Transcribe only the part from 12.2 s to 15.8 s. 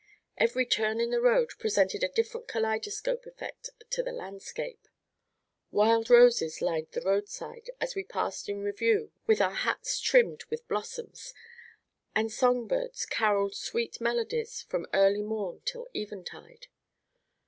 songbirds caroled sweet melodies from early morn